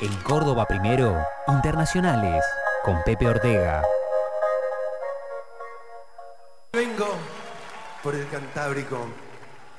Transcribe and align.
En 0.00 0.14
Córdoba 0.22 0.64
Primero, 0.66 1.26
Internacionales, 1.48 2.44
con 2.84 3.02
Pepe 3.02 3.26
Ortega. 3.26 3.82
Vengo 6.72 7.08
por 8.04 8.14
el 8.14 8.28
Cantábrico 8.28 9.08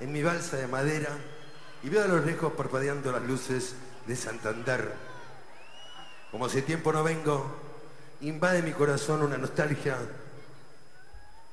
en 0.01 0.11
mi 0.11 0.21
balsa 0.21 0.57
de 0.57 0.67
madera 0.67 1.07
y 1.83 1.87
veo 1.87 2.03
a 2.03 2.07
lo 2.07 2.19
lejos 2.19 2.51
parpadeando 2.51 3.13
las 3.13 3.21
luces 3.21 3.75
de 4.07 4.15
Santander. 4.17 4.93
Como 6.31 6.47
hace 6.47 6.63
tiempo 6.63 6.91
no 6.91 7.01
vengo, 7.01 7.55
invade 8.19 8.61
mi 8.61 8.73
corazón 8.73 9.23
una 9.23 9.37
nostalgia, 9.37 9.95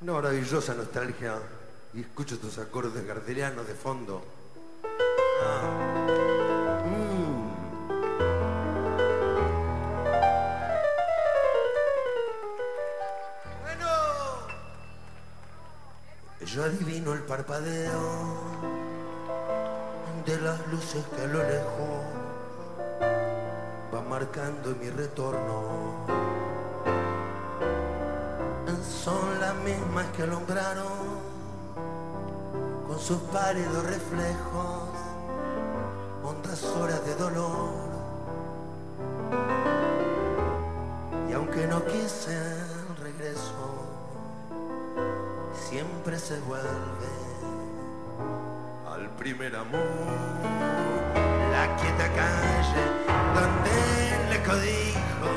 una 0.01 0.11
maravillosa 0.11 0.73
nostalgia, 0.73 1.35
y 1.93 2.01
escucho 2.01 2.35
estos 2.35 2.57
acordes 2.57 3.07
gardelianos 3.07 3.65
de 3.65 3.73
fondo. 3.75 4.25
Ah. 5.41 6.16
Yo 16.47 16.63
adivino 16.63 17.11
el 17.11 17.23
parpadeo 17.23 18.37
de 20.25 20.39
las 20.39 20.65
luces 20.67 21.03
que 21.13 21.23
a 21.23 21.27
lo 21.27 21.43
lejos 21.43 22.05
va 23.93 24.01
marcando 24.01 24.73
mi 24.81 24.89
retorno. 24.89 26.05
Son 29.03 29.39
las 29.41 29.55
mismas 29.55 30.05
que 30.15 30.23
alumbraron 30.23 30.87
con 32.87 32.99
sus 32.99 33.19
pálidos 33.33 33.85
reflejos 33.85 34.89
hondas 36.23 36.63
horas 36.63 37.05
de 37.05 37.15
dolor. 37.15 37.69
Y 41.29 41.33
aunque 41.33 41.67
no 41.67 41.83
quise 41.85 42.76
siempre 45.69 46.17
se 46.17 46.39
vuelve 46.41 47.11
al 48.89 49.09
primer 49.17 49.53
amor. 49.53 49.81
La 51.51 51.75
quieta 51.75 52.07
calle 52.13 52.85
donde 53.35 54.29
le 54.29 54.43
codijo, 54.43 55.33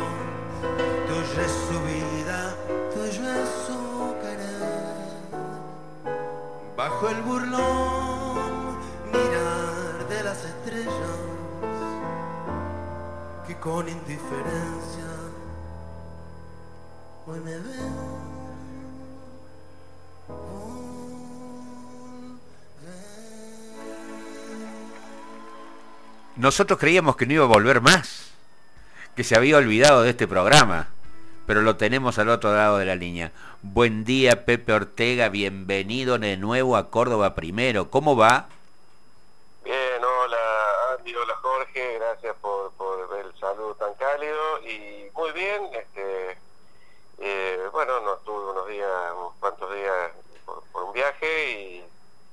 tuya 1.08 1.42
es 1.44 1.52
su 1.68 1.78
vida, 1.90 2.54
tuyo 2.94 3.22
es 3.42 3.48
su 3.66 3.80
querer. 4.22 5.34
Bajo 6.76 7.08
el 7.08 7.22
burlón 7.22 8.78
mirar 9.06 10.08
de 10.08 10.22
las 10.22 10.44
estrellas 10.44 11.18
que 13.48 13.58
con 13.58 13.88
indiferencia 13.88 15.10
hoy 17.26 17.40
me 17.40 17.58
ven. 17.58 18.29
Nosotros 26.40 26.78
creíamos 26.78 27.16
que 27.16 27.26
no 27.26 27.34
iba 27.34 27.44
a 27.44 27.48
volver 27.48 27.82
más, 27.82 28.32
que 29.14 29.24
se 29.24 29.36
había 29.36 29.58
olvidado 29.58 30.00
de 30.00 30.08
este 30.08 30.26
programa, 30.26 30.88
pero 31.46 31.60
lo 31.60 31.76
tenemos 31.76 32.18
al 32.18 32.30
otro 32.30 32.54
lado 32.54 32.78
de 32.78 32.86
la 32.86 32.94
línea. 32.94 33.30
Buen 33.60 34.06
día, 34.06 34.46
Pepe 34.46 34.72
Ortega, 34.72 35.28
bienvenido 35.28 36.18
de 36.18 36.38
nuevo 36.38 36.78
a 36.78 36.88
Córdoba 36.88 37.34
Primero. 37.34 37.90
¿Cómo 37.90 38.16
va? 38.16 38.48
Bien, 39.64 40.02
hola 40.02 40.38
Andy, 40.96 41.14
hola 41.14 41.34
Jorge, 41.42 41.98
gracias 41.98 42.34
por, 42.40 42.72
por 42.72 43.18
el 43.18 43.38
saludo 43.38 43.74
tan 43.74 43.92
cálido 43.96 44.62
y 44.62 45.10
muy 45.14 45.32
bien, 45.32 45.68
este, 45.74 46.38
eh, 47.18 47.68
bueno, 47.70 48.00
nos 48.00 48.24
tuve 48.24 48.52
unos 48.52 48.66
días, 48.66 48.88
unos 49.14 49.34
cuantos 49.40 49.74
días 49.74 50.12
por, 50.46 50.84
un 50.84 50.94
viaje 50.94 51.84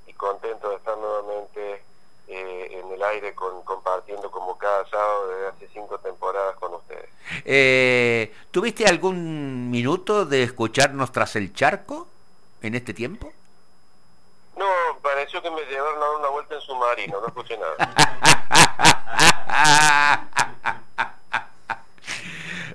y 0.06 0.12
contento 0.14 0.70
de 0.70 0.76
estar 0.76 0.96
nuevamente 0.96 1.87
eh, 2.28 2.80
en 2.82 2.92
el 2.92 3.02
aire 3.02 3.34
con, 3.34 3.62
compartiendo 3.62 4.30
como 4.30 4.56
cada 4.58 4.86
sábado 4.88 5.28
desde 5.28 5.46
hace 5.48 5.68
cinco 5.72 5.98
temporadas 5.98 6.56
con 6.56 6.74
ustedes. 6.74 7.08
Eh, 7.44 8.34
¿Tuviste 8.50 8.84
algún 8.86 9.70
minuto 9.70 10.24
de 10.26 10.42
escucharnos 10.42 11.10
tras 11.12 11.36
el 11.36 11.52
charco 11.54 12.06
en 12.62 12.74
este 12.74 12.92
tiempo? 12.94 13.32
No, 14.56 14.66
pareció 15.00 15.40
que 15.40 15.50
me 15.50 15.62
llevaron 15.62 16.02
a 16.02 16.06
dar 16.06 16.16
una 16.16 16.28
vuelta 16.28 16.54
en 16.54 16.60
submarino, 16.60 17.20
no 17.20 17.26
escuché 17.28 17.56
nada. 17.56 18.24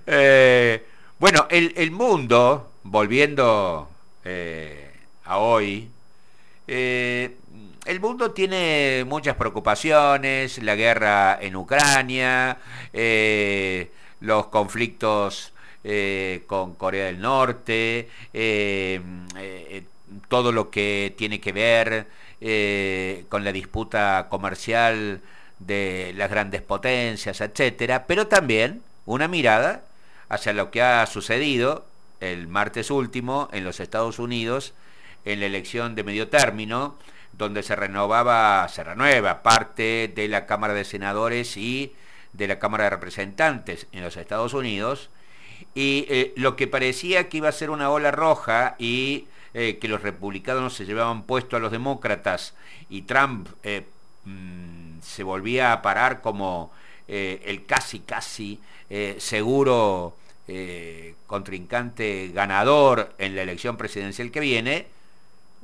Eh, 0.06 0.86
bueno, 1.18 1.48
el, 1.50 1.74
el 1.78 1.92
mundo, 1.92 2.72
volviendo 2.84 3.88
eh, 4.26 4.94
a 5.24 5.38
hoy, 5.38 5.90
eh, 6.68 7.38
el 7.86 8.00
mundo 8.00 8.32
tiene 8.32 9.06
muchas 9.08 9.36
preocupaciones, 9.36 10.62
la 10.64 10.76
guerra 10.76 11.38
en 11.42 11.56
Ucrania, 11.56 12.58
eh, 12.94 13.92
los 14.22 14.48
conflictos 14.48 15.54
eh, 15.84 16.44
con 16.48 16.76
Corea 16.76 17.08
del 17.08 17.20
Norte, 17.20 18.08
eh, 18.34 19.02
eh, 19.38 19.84
todo 20.30 20.54
lo 20.54 20.70
que 20.70 21.14
tiene 21.18 21.42
que 21.42 21.52
ver 21.52 22.08
con 23.30 23.44
la 23.46 23.52
disputa 23.54 24.28
comercial 24.30 25.22
de 25.60 26.14
las 26.16 26.30
grandes 26.30 26.62
potencias, 26.62 27.40
etcétera, 27.40 28.06
pero 28.06 28.28
también 28.28 28.82
una 29.06 29.30
mirada 29.30 29.84
hacia 30.28 30.52
lo 30.52 30.70
que 30.70 30.82
ha 30.82 31.06
sucedido 31.06 31.86
el 32.20 32.48
martes 32.48 32.92
último 32.92 33.50
en 33.54 33.64
los 33.64 33.80
Estados 33.80 34.20
Unidos 34.20 34.74
en 35.24 35.40
la 35.40 35.46
elección 35.46 35.96
de 35.96 36.04
medio 36.04 36.28
término, 36.28 36.98
donde 37.38 37.64
se 37.64 37.76
renovaba, 37.76 38.68
se 38.70 38.84
renueva 38.84 39.42
parte 39.42 40.12
de 40.14 40.28
la 40.28 40.46
Cámara 40.46 40.74
de 40.74 40.86
Senadores 40.86 41.58
y 41.58 41.94
de 42.34 42.48
la 42.48 42.60
Cámara 42.60 42.86
de 42.86 42.90
Representantes 42.92 43.88
en 43.92 44.04
los 44.04 44.18
Estados 44.18 44.54
Unidos, 44.54 45.10
y 45.76 46.06
eh, 46.10 46.34
lo 46.36 46.56
que 46.56 46.68
parecía 46.68 47.30
que 47.30 47.38
iba 47.38 47.50
a 47.50 47.54
ser 47.54 47.70
una 47.70 47.90
ola 47.90 48.12
roja 48.12 48.76
y 48.78 49.28
eh, 49.54 49.78
que 49.80 49.88
los 49.88 50.02
republicanos 50.02 50.74
se 50.74 50.86
llevaban 50.86 51.24
puesto 51.24 51.56
a 51.56 51.60
los 51.60 51.72
demócratas 51.72 52.54
y 52.90 53.04
Trump 53.04 53.48
eh, 53.64 53.86
mm, 54.26 55.00
se 55.02 55.24
volvía 55.24 55.74
a 55.74 55.82
parar 55.82 56.22
como 56.22 56.72
el 57.06 57.66
casi 57.66 58.00
casi 58.00 58.60
seguro 59.18 60.16
contrincante 61.28 62.32
ganador 62.34 63.14
en 63.18 63.36
la 63.36 63.42
elección 63.42 63.76
presidencial 63.76 64.32
que 64.32 64.40
viene, 64.40 64.88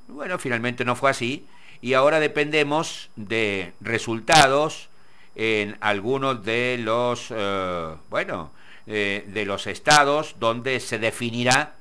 bueno, 0.10 0.38
finalmente 0.38 0.84
no 0.84 0.98
fue 0.98 1.12
así 1.12 1.48
y 1.82 1.94
ahora 1.94 2.20
dependemos 2.20 3.10
de 3.16 3.74
resultados 3.82 4.90
en 5.36 5.78
algunos 5.80 6.44
de 6.44 6.78
los, 6.80 7.32
eh, 7.32 7.96
bueno, 8.10 8.52
eh, 8.88 9.24
de 9.28 9.46
los 9.46 9.68
estados 9.68 10.36
donde 10.40 10.80
se 10.80 11.00
definirá 11.00 11.76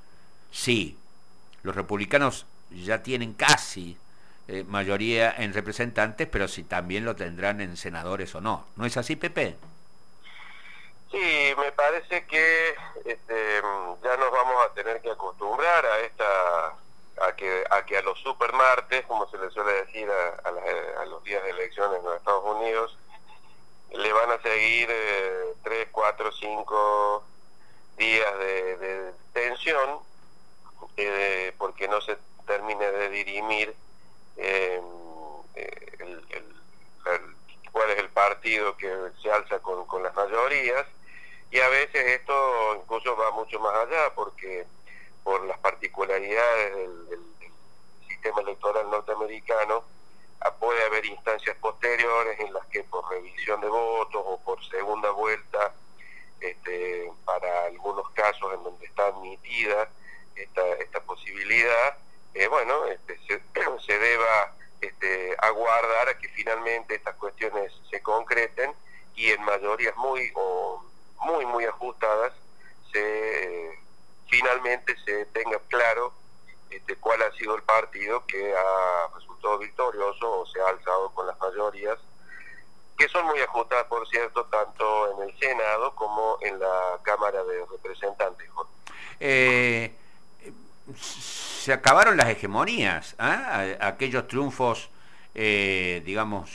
si 0.53 0.97
los 1.63 1.75
republicanos 1.75 2.47
ya 2.71 3.03
tienen 3.03 3.35
casi 3.35 3.97
eh, 4.47 4.65
mayoría 4.65 5.35
en 5.37 5.53
representantes, 5.53 6.29
pero 6.31 6.49
si 6.49 6.65
también 6.65 7.05
lo 7.05 7.17
tendrán 7.17 7.61
en 7.61 7.77
senadores 7.77 8.35
o 8.35 8.41
no. 8.41 8.67
¿No 8.77 8.87
es 8.87 8.97
así, 8.97 9.17
Pepe? 9.17 9.57
Sí, 11.11 11.55
me 11.59 11.73
parece 11.73 12.27
que 12.27 12.75
este, 13.05 13.61
ya 14.03 14.17
nos 14.19 14.31
vamos 14.31 14.65
a 14.65 14.75
tener 14.75 15.01
que 15.01 15.11
acostumbrar 15.11 15.85
a 15.85 16.01
esta 16.01 16.75
a 17.21 17.33
que 17.35 17.65
a 17.71 17.85
que 17.85 17.99
a 17.99 18.03
los 18.03 18.19
supermartes, 18.21 19.05
como 19.07 19.29
se 19.31 19.39
le 19.39 19.51
suele 19.51 19.73
decir 19.85 20.09
a, 20.09 20.49
a, 20.49 20.53
las, 20.53 20.65
a 21.01 21.05
los 21.07 21.25
días 21.25 21.43
de 21.43 21.51
elecciones 21.51 21.99
en 21.99 22.05
los 22.05 22.17
Estados 22.17 22.45
Unidos, 22.45 22.97
le 23.93 24.13
seguir 24.69 24.89
eh, 24.91 25.55
tres, 25.63 25.89
cuatro, 25.91 26.31
cinco 26.33 27.25
días 27.97 28.39
de, 28.39 29.13
tensión 29.33 30.01
eh, 30.97 31.53
porque 31.57 31.89
no 31.89 32.01
se 32.03 32.19
termine 32.47 32.91
de 32.91 33.09
dirimir 33.09 33.75
eh, 34.37 34.81
el, 35.55 36.25
el, 36.31 36.45
cuál 37.73 37.91
es 37.91 37.99
el 37.99 38.11
partido 38.11 38.77
que 38.77 38.95
se 39.23 39.31
alza 39.31 39.59
con, 39.61 40.03
las 40.03 40.15
mayorías. 40.15 40.87
Y 41.51 41.61
a 41.61 41.69
veces 41.69 42.21
esto 42.21 42.77
incluso 42.83 43.17
va 43.17 43.31
mucho 43.31 43.59
más 43.61 43.75
allá 43.75 44.13
porque 44.15 44.67
por 45.25 45.45
las 45.47 45.59
particularidades 45.59 46.75
del, 47.09 47.23
sistema 48.07 48.41
electoral 48.41 48.91
norteamericano 48.91 49.85
puede 50.59 50.85
haber 50.85 51.07
instancias 51.07 51.57
posteriores 51.57 52.39
en 52.41 52.53
las 52.53 52.67
que 52.67 52.85
por 52.85 53.09
revisión 53.11 53.61
de 53.61 53.69
votos 53.69 54.23
o 54.25 54.41
por 54.45 54.65
segunda 54.69 55.11
vuelta 55.11 55.75
este, 56.41 57.11
para 57.25 57.65
algunos 57.65 58.09
casos 58.11 58.55
en 58.55 58.63
donde 58.63 58.87
está 58.87 59.07
admitida 59.07 59.89
esta, 60.37 60.67
esta 60.75 61.01
posibilidad 61.01 61.99
eh, 62.35 62.47
bueno 62.49 62.87
este, 62.87 63.19
se, 63.27 63.41
deba 63.99 64.55
este, 64.81 65.37
aguardar 65.39 66.09
a 66.09 66.19
que 66.19 66.29
finalmente 66.29 66.95
estas 66.95 67.17
cuestiones 67.17 67.73
se 67.91 68.01
concreten 68.03 68.73
y 69.15 69.31
en 69.31 69.43
mayorías 69.43 69.97
muy 69.97 70.31
o 70.35 70.85
muy 71.21 71.45
muy 71.47 71.65
ajustadas 71.65 72.33
se 72.93 73.79
finalmente 74.31 74.95
se 75.05 75.27
tenga 75.27 75.59
claro 75.69 76.13
este, 76.71 76.97
cuál 76.97 77.23
ha 77.23 77.33
sido 77.33 77.57
el 77.57 77.63
partido 77.63 78.25
que 78.27 78.55
ha 78.55 79.09
victorioso 79.59 80.41
o 80.41 80.47
se 80.47 80.61
ha 80.61 80.69
alzado 80.69 81.11
con 81.11 81.27
las 81.27 81.39
mayorías 81.41 81.99
que 82.99 83.09
son 83.09 83.27
muy 83.27 83.39
ajustadas, 83.41 83.85
por 83.85 84.07
cierto, 84.09 84.45
tanto 84.47 85.13
en 85.13 85.29
el 85.29 85.39
Senado 85.39 85.95
como 85.95 86.37
en 86.43 86.59
la 86.59 86.99
Cámara 87.03 87.45
de 87.45 87.65
Representantes. 87.71 88.51
Eh, 89.21 89.95
se 90.97 91.73
acabaron 91.73 92.17
las 92.17 92.29
hegemonías, 92.29 93.15
¿ah? 93.19 93.65
aquellos 93.81 94.27
triunfos, 94.27 94.91
eh, 95.35 96.03
digamos, 96.05 96.51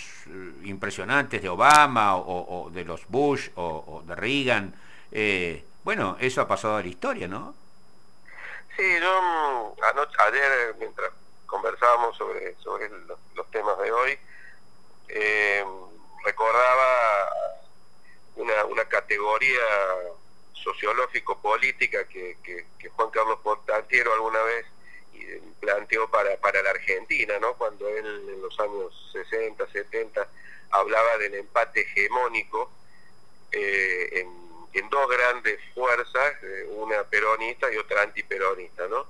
impresionantes 0.63 1.41
de 1.41 1.47
Obama 1.47 2.17
o, 2.17 2.69
de 2.71 2.83
los 2.83 3.07
Bush 3.07 3.49
o, 3.55 4.03
de 4.05 4.15
Reagan. 4.15 4.75
Eh, 5.11 5.63
bueno, 5.85 6.17
eso 6.19 6.41
ha 6.41 6.47
pasado 6.47 6.75
a 6.75 6.81
la 6.81 6.87
historia, 6.87 7.27
¿no? 7.27 7.55
Sí, 8.75 8.83
yo 8.99 9.21
mm, 9.21 9.83
anoche, 9.83 10.15
ayer, 10.19 10.75
mientras 10.79 11.11
conversábamos 11.53 12.17
sobre, 12.17 12.55
sobre 12.55 12.89
los, 12.89 13.51
temas 13.51 13.77
de 13.77 13.91
hoy, 13.91 14.17
eh, 15.09 15.63
recordaba 16.25 17.29
una, 18.37 18.65
una 18.65 18.85
categoría 18.85 19.61
sociológico-política 20.53 22.07
que, 22.07 22.37
que, 22.43 22.89
Juan 22.89 23.11
Carlos 23.11 23.37
Portantiero 23.43 24.13
alguna 24.13 24.41
vez 24.41 24.65
planteó 25.59 26.09
para, 26.09 26.35
para 26.37 26.63
la 26.63 26.71
Argentina, 26.71 27.37
¿no? 27.39 27.53
cuando 27.53 27.87
él 27.87 28.05
en 28.29 28.41
los 28.41 28.59
años 28.59 29.11
60, 29.13 29.67
70 29.71 30.27
hablaba 30.71 31.17
del 31.19 31.35
empate 31.35 31.81
hegemónico 31.81 32.71
eh, 33.51 34.25
en, 34.73 34.89
dos 34.89 35.07
grandes 35.09 35.59
fuerzas, 35.73 36.33
eh, 36.43 36.65
una 36.69 37.03
peronista 37.03 37.71
y 37.71 37.77
otra 37.77 38.01
antiperonista, 38.03 38.87
¿no? 38.87 39.07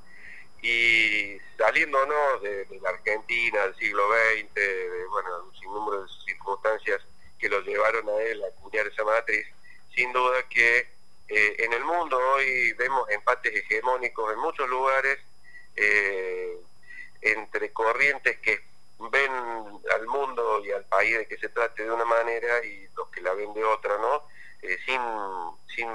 Y 0.64 1.38
saliéndonos 1.58 2.42
de, 2.42 2.66
de 2.66 2.80
la 2.80 2.90
Argentina 2.90 3.64
del 3.64 3.76
siglo 3.76 4.04
XX, 4.08 4.54
de, 4.54 5.06
bueno, 5.12 5.44
un 5.44 5.60
sinnúmero 5.60 6.04
de 6.04 6.10
circunstancias 6.26 7.02
que 7.38 7.50
lo 7.50 7.60
llevaron 7.62 8.08
a 8.08 8.22
él 8.22 8.42
a 8.42 8.48
acuñar 8.48 8.88
esa 8.88 9.04
matriz, 9.04 9.46
sin 9.94 10.12
duda 10.14 10.48
que 10.50 10.88
eh, 11.28 11.56
en 11.60 11.74
el 11.74 11.84
mundo 11.84 12.18
hoy 12.18 12.72
vemos 12.74 13.10
empates 13.10 13.54
hegemónicos 13.54 14.32
en 14.32 14.40
muchos 14.40 14.70
lugares 14.70 15.20
eh, 15.76 16.58
entre 17.22 17.74
corrientes 17.74 18.38
que 18.40 18.62
ven 19.12 19.32
al 19.94 20.08
mundo 20.08 20.64
y 20.64 20.72
al 20.72 20.86
país 20.86 21.18
de 21.18 21.28
que 21.28 21.38
se 21.38 21.50
trate 21.50 21.84
de 21.84 21.92
una 21.92 22.06
manera 22.06 22.64
y 22.64 22.88
los 22.96 23.10
que 23.10 23.22
la 23.22 23.34
ven 23.34 23.54
de 23.54 23.64
otra, 23.64 23.98
¿no? 23.98 24.24
Eh, 24.62 24.78
sin 24.86 25.02
sin 25.76 25.90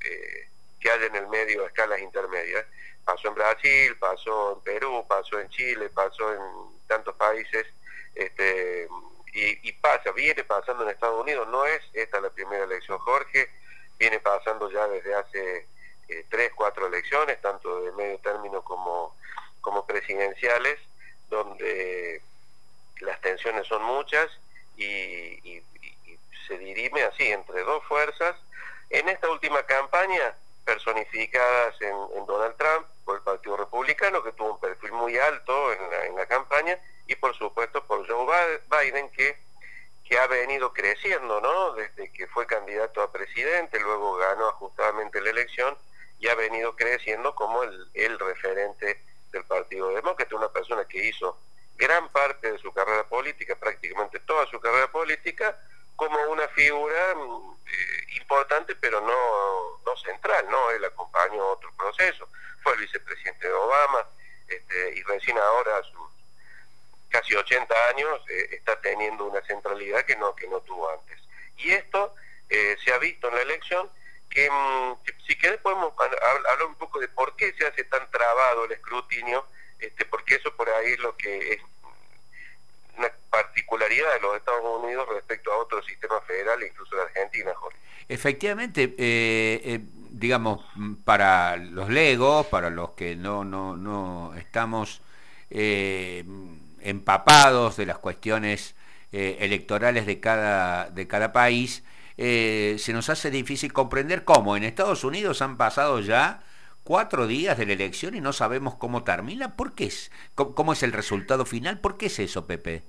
que 0.00 0.90
haya 0.90 1.06
en 1.06 1.16
el 1.16 1.28
medio 1.28 1.66
escalas 1.66 2.00
intermedias. 2.00 2.64
Pasó 3.08 3.28
en 3.28 3.34
Brasil, 3.36 3.96
pasó 3.96 4.52
en 4.52 4.60
Perú, 4.60 5.02
pasó 5.08 5.40
en 5.40 5.48
Chile, 5.48 5.88
pasó 5.88 6.30
en 6.30 6.42
tantos 6.86 7.14
países. 7.14 7.66
Este, 8.14 8.86
y, 9.32 9.72
pasa, 9.72 10.12
viene 10.12 10.44
pasando 10.44 10.82
en 10.84 10.90
Estados 10.90 11.22
Unidos, 11.22 11.48
no 11.48 11.64
es 11.64 11.80
esta 11.94 12.20
la 12.20 12.28
primera 12.28 12.64
elección, 12.64 12.98
Jorge, 12.98 13.48
viene 13.98 14.20
pasando 14.20 14.70
ya 14.70 14.86
desde 14.88 15.14
hace 15.14 15.66
eh, 16.08 16.26
tres, 16.28 16.52
cuatro 16.54 16.86
elecciones, 16.86 17.40
tanto 17.40 17.80
de 17.80 17.92
medio 17.92 18.18
término 18.18 18.60
como, 18.60 19.16
como 19.62 19.86
presidenciales, 19.86 20.78
donde 21.30 22.20
las 23.00 23.18
tensiones 23.22 23.66
son 23.68 23.84
muchas 23.84 24.28
y, 24.76 25.62
se 26.46 26.58
dirime 26.58 27.04
así 27.04 27.26
entre 27.26 27.62
dos 27.62 27.82
fuerzas. 27.84 28.36
En 28.90 29.08
esta 29.08 29.30
última 29.30 29.62
campaña, 29.62 30.34
personificadas 30.66 31.80
en, 31.80 32.26
Donald 32.26 32.56
Trump 32.58 32.86
Republicano, 33.56 34.22
que 34.22 34.32
tuvo 34.32 34.54
un 34.54 34.60
perfil 34.60 34.92
muy 34.92 35.16
alto 35.18 35.72
en 35.72 35.90
la, 35.90 36.06
en 36.06 36.16
la 36.16 36.26
campaña, 36.26 36.78
y 37.06 37.14
por 37.16 37.36
supuesto 37.36 37.84
por 37.84 38.06
Joe 38.06 38.60
Biden 38.70 39.10
que, 39.10 39.36
que 40.04 40.18
ha 40.18 40.26
venido 40.26 40.72
creciendo, 40.72 41.40
¿no? 41.40 41.72
Desde 41.72 42.12
que 42.12 42.26
fue 42.26 42.46
candidato 42.46 43.02
a 43.02 43.10
presidente, 43.10 43.80
luego 43.80 44.16
ganó 44.16 44.48
ajustadamente 44.48 45.20
la 45.20 45.30
elección 45.30 45.76
y 46.18 46.28
ha 46.28 46.34
venido 46.34 46.76
creciendo 46.76 47.34
como 47.34 47.62
el, 47.62 47.90
el 47.94 48.18
referente 48.18 49.00
del 49.32 49.44
Partido 49.44 49.88
Demócrata, 49.90 50.36
una 50.36 50.52
persona 50.52 50.84
que 50.86 51.06
hizo 51.06 51.38
gran 51.76 52.08
parte 52.08 52.52
de 52.52 52.58
su 52.58 52.72
carrera 52.72 53.04
política, 53.04 53.54
prácticamente 53.54 54.18
toda 54.20 54.46
su 54.46 54.58
carrera 54.60 54.90
política, 54.90 55.56
como 55.98 56.16
una 56.30 56.46
figura 56.50 57.14
mm, 57.16 57.56
eh, 57.66 58.20
importante, 58.20 58.76
pero 58.76 59.00
no, 59.00 59.80
no 59.84 59.96
central, 59.96 60.46
¿no? 60.48 60.70
Él 60.70 60.84
acompañó 60.84 61.44
otro 61.44 61.72
proceso, 61.76 62.28
fue 62.62 62.74
el 62.74 62.80
vicepresidente 62.82 63.48
de 63.48 63.52
Obama, 63.52 64.06
este, 64.46 64.94
y 64.96 65.02
recién 65.02 65.36
ahora 65.36 65.82
su 65.82 66.08
casi 67.10 67.34
80 67.34 67.74
años 67.88 68.20
eh, 68.30 68.48
está 68.52 68.80
teniendo 68.80 69.24
una 69.24 69.42
centralidad 69.42 70.04
que 70.04 70.14
no, 70.14 70.36
que 70.36 70.46
no 70.46 70.60
tuvo 70.60 70.88
antes. 70.88 71.18
Y 71.56 71.72
esto 71.72 72.14
eh, 72.48 72.76
se 72.84 72.92
ha 72.92 72.98
visto 72.98 73.28
en 73.28 73.34
la 73.34 73.42
elección 73.42 73.90
que, 74.30 74.48
mm, 74.48 74.98
si 75.26 75.36
quieres 75.36 75.60
podemos 75.62 75.92
hablar 75.98 76.62
un 76.62 76.76
poco 76.76 77.00
de 77.00 77.08
por 77.08 77.34
qué 77.34 77.52
se 77.54 77.66
hace 77.66 77.82
tan 77.84 78.08
trabado 78.12 78.66
el 78.66 78.72
escrutinio, 78.72 79.44
este, 79.80 80.04
porque 80.04 80.36
eso 80.36 80.54
por 80.54 80.70
ahí 80.70 80.92
es 80.92 81.00
lo 81.00 81.16
que 81.16 81.54
es 81.54 81.62
una 82.98 83.08
particularidad 83.30 84.14
de 84.14 84.20
los 84.20 84.36
Estados 84.36 84.82
Unidos 84.82 85.08
respecto 85.14 85.52
a 85.52 85.58
otros 85.58 85.84
sistemas 85.86 86.22
federales, 86.26 86.70
incluso 86.70 86.96
de 86.96 87.02
Argentina, 87.02 87.52
Jorge. 87.54 87.78
Efectivamente, 88.08 88.94
eh, 88.98 89.80
digamos, 90.10 90.64
para 91.04 91.56
los 91.56 91.88
legos, 91.88 92.46
para 92.46 92.70
los 92.70 92.90
que 92.90 93.16
no, 93.16 93.44
no, 93.44 93.76
no 93.76 94.34
estamos 94.36 95.02
empapados 96.80 97.76
de 97.76 97.86
las 97.86 97.98
cuestiones 97.98 98.74
eh, 99.10 99.38
electorales 99.40 100.04
de 100.04 100.20
cada, 100.20 100.90
de 100.90 101.06
cada 101.06 101.32
país, 101.32 101.82
eh, 102.18 102.76
se 102.78 102.92
nos 102.92 103.08
hace 103.08 103.30
difícil 103.30 103.72
comprender 103.72 104.24
cómo 104.24 104.56
en 104.56 104.64
Estados 104.64 105.04
Unidos 105.04 105.40
han 105.40 105.56
pasado 105.56 106.00
ya 106.00 106.42
cuatro 106.88 107.26
días 107.26 107.58
de 107.58 107.66
la 107.66 107.74
elección 107.74 108.14
y 108.14 108.20
no 108.22 108.32
sabemos 108.32 108.74
cómo 108.76 109.04
termina. 109.04 109.54
¿Por 109.56 109.74
qué 109.74 109.84
es? 109.84 110.10
¿Cómo, 110.34 110.72
es 110.72 110.82
el 110.82 110.94
resultado 110.94 111.44
final? 111.44 111.80
¿Por 111.80 111.98
qué 111.98 112.06
es 112.06 112.18
eso, 112.18 112.46
Pepe? 112.46 112.82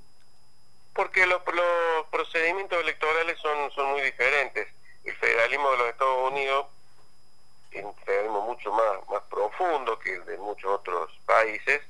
Porque 0.94 1.28
los, 1.28 1.42
procedimientos 2.10 2.80
electorales 2.82 3.38
son, 3.42 3.70
son 3.72 3.92
muy 3.92 4.02
diferentes. 4.02 4.70
El 5.04 5.14
federalismo 5.18 5.70
de 5.72 5.78
los 5.80 5.90
Estados 5.90 6.32
Unidos 6.32 6.68
es 7.72 7.84
un 7.84 7.94
federalismo 8.06 8.42
mucho 8.46 8.72
más, 8.72 9.10
más 9.10 9.22
profundo 9.24 10.00
que 10.00 10.14
el 10.14 10.26
de 10.26 10.38
muchos 10.38 10.72
otros 10.72 11.12
países 11.26 11.82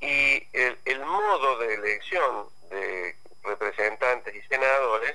y 0.00 0.44
el, 0.52 0.76
el 0.86 1.04
modo 1.04 1.58
de 1.58 1.74
elección 1.74 2.48
de 2.68 3.14
representantes 3.44 4.34
y 4.34 4.42
senadores 4.48 5.14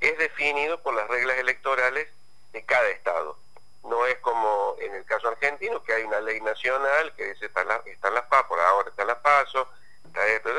es 0.00 0.18
definido 0.18 0.82
por 0.82 0.94
las 0.94 1.08
reglas 1.08 1.38
electorales 1.38 2.08
de 2.52 2.62
cada 2.62 2.90
estado. 2.90 3.38
No 3.88 4.04
es 4.06 4.16
como 4.18 4.76
en 4.80 4.94
el 4.94 5.04
caso 5.04 5.28
argentino, 5.28 5.82
que 5.82 5.92
hay 5.92 6.02
una 6.02 6.20
ley 6.20 6.40
nacional 6.40 7.14
que 7.16 7.32
dice 7.32 7.46
están 7.46 7.68
las, 7.68 7.86
están 7.86 8.14
las 8.14 8.24
PAS, 8.26 8.44
por 8.44 8.60
ahora 8.60 8.90
están 8.90 9.06
las 9.06 9.18
PASO, 9.18 9.68
está 10.04 10.26
esto, 10.26 10.50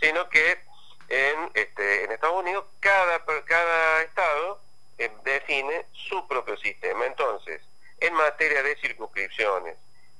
sino 0.00 0.28
que 0.28 0.60
en, 1.08 1.50
este, 1.54 2.04
en 2.04 2.12
Estados 2.12 2.36
Unidos 2.36 2.64
cada, 2.80 3.24
cada 3.44 4.02
estado 4.02 4.60
eh, 4.98 5.10
define 5.24 5.86
su 5.92 6.26
propio 6.28 6.56
sistema. 6.56 7.06
Entonces, 7.06 7.60
en 7.98 8.14
materia 8.14 8.62
de 8.62 8.76
circunscripciones, 8.76 9.76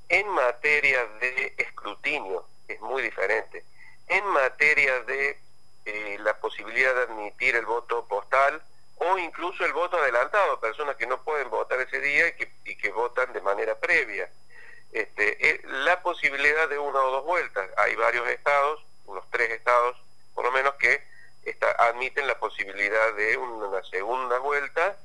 en 0.09 0.27
materia 0.27 1.05
de 1.19 1.53
escrutinio, 1.57 2.45
es 2.67 2.79
muy 2.81 3.01
diferente. 3.01 3.63
En 4.07 4.25
materia 4.27 4.99
de 5.03 5.39
eh, 5.85 6.17
la 6.19 6.37
posibilidad 6.39 6.93
de 6.93 7.01
admitir 7.03 7.55
el 7.55 7.65
voto 7.65 8.05
postal 8.07 8.61
o 9.03 9.17
incluso 9.17 9.65
el 9.65 9.73
voto 9.73 9.97
adelantado, 9.97 10.59
personas 10.59 10.95
que 10.95 11.07
no 11.07 11.23
pueden 11.23 11.49
votar 11.49 11.79
ese 11.79 11.99
día 11.99 12.27
y 12.27 12.33
que, 12.33 12.51
y 12.65 12.75
que 12.77 12.91
votan 12.91 13.33
de 13.33 13.41
manera 13.41 13.75
previa. 13.79 14.29
Este, 14.91 15.49
eh, 15.49 15.61
la 15.65 16.01
posibilidad 16.01 16.67
de 16.69 16.77
una 16.77 16.99
o 16.99 17.11
dos 17.11 17.25
vueltas. 17.25 17.69
Hay 17.77 17.95
varios 17.95 18.27
estados, 18.29 18.83
unos 19.05 19.23
tres 19.31 19.49
estados 19.51 19.97
por 20.33 20.45
lo 20.45 20.51
menos, 20.51 20.73
que 20.75 21.01
admiten 21.79 22.27
la 22.27 22.39
posibilidad 22.39 23.13
de 23.15 23.37
una 23.37 23.83
segunda 23.85 24.39
vuelta 24.39 24.97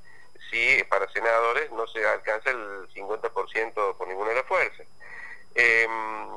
si 0.50 0.82
para 0.84 1.10
senadores 1.12 1.70
no 1.72 1.86
se 1.88 2.06
alcanza 2.06 2.50
el 2.50 2.88
50% 2.94 3.96
por 3.96 4.08
ninguna 4.08 4.30
de 4.30 4.36
las 4.36 4.46
fuerzas. 4.46 4.86
Em, 5.54 6.30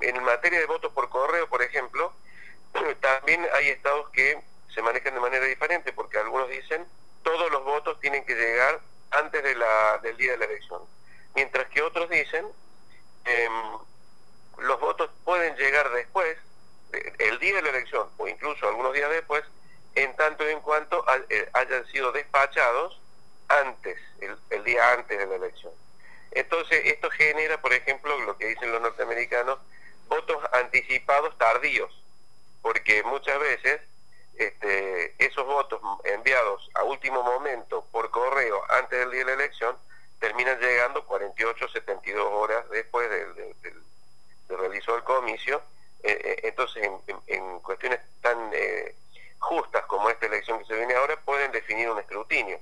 en, 0.00 0.22
materia 0.22 0.60
de 0.60 0.66
votos 0.66 0.92
por 0.92 1.08
correo, 1.08 1.48
por 1.48 1.62
ejemplo, 1.62 2.12
también 3.00 3.46
hay 3.54 3.68
estados 3.70 4.08
que 4.10 4.40
se 4.78 4.82
manejan 4.82 5.12
de 5.12 5.18
manera 5.18 5.44
diferente, 5.44 5.92
porque 5.92 6.18
algunos 6.18 6.48
dicen 6.48 6.86
todos 7.24 7.50
los 7.50 7.64
votos 7.64 7.98
tienen 7.98 8.24
que 8.24 8.36
llegar 8.36 8.78
antes 9.10 9.42
de 9.42 9.56
la, 9.56 9.98
del 10.04 10.16
día 10.16 10.30
de 10.30 10.38
la 10.38 10.44
elección, 10.44 10.82
mientras 11.34 11.66
que 11.70 11.82
otros 11.82 12.08
dicen 12.08 12.46
eh, 13.24 13.48
los 14.58 14.78
votos 14.78 15.10
pueden 15.24 15.56
llegar 15.56 15.90
después, 15.90 16.38
el 16.92 17.40
día 17.40 17.56
de 17.56 17.62
la 17.62 17.70
elección, 17.70 18.08
o 18.18 18.28
incluso 18.28 18.68
algunos 18.68 18.94
días 18.94 19.10
después, 19.10 19.42
en 19.96 20.14
tanto 20.14 20.48
y 20.48 20.52
en 20.52 20.60
cuanto 20.60 21.04
eh, 21.28 21.50
hayan 21.54 21.84
sido 21.88 22.12
despachados 22.12 23.00
antes, 23.48 23.98
el, 24.20 24.62
día 24.62 24.92
antes 24.92 25.18
de 25.18 25.26
la 25.26 25.34
elección. 25.34 25.72
Entonces, 26.30 26.82
esto 26.84 27.10
genera, 27.10 27.60
por 27.60 27.72
ejemplo, 27.72 28.16
lo 28.20 28.38
que 28.38 28.46
dicen 28.46 28.70
los 28.70 28.80
norteamericanos, 28.80 29.58
votos 30.06 30.40
anticipados 30.52 31.36
tardíos, 31.36 32.00
porque 32.62 33.02
muchas 33.02 33.40
veces 33.40 33.80
este, 34.38 35.14
esos 35.18 35.44
votos 35.46 35.80
enviados 36.04 36.70
a 36.74 36.84
último 36.84 37.22
momento 37.22 37.84
por 37.90 38.10
correo 38.10 38.62
antes 38.70 38.98
del 38.98 39.10
día 39.10 39.20
de 39.20 39.26
la 39.26 39.32
elección 39.32 39.76
terminan 40.20 40.58
llegando 40.60 41.04
48, 41.04 41.68
72 41.68 42.24
horas 42.32 42.68
después 42.70 43.08
del, 43.10 43.34
del, 43.34 44.58
realizo 44.58 44.94
del 44.94 45.04
comicio. 45.04 45.62
Eh, 46.02 46.20
eh, 46.24 46.40
entonces, 46.44 46.88
en, 47.26 47.58
cuestiones 47.60 48.00
tan 48.22 48.50
eh, 48.52 48.94
justas 49.38 49.84
como 49.86 50.08
esta 50.10 50.26
elección 50.26 50.58
que 50.60 50.64
se 50.66 50.74
viene 50.74 50.94
ahora, 50.94 51.16
pueden 51.24 51.52
definir 51.52 51.90
un 51.90 51.98
escrutinio. 51.98 52.58